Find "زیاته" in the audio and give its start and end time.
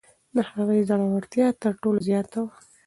2.09-2.37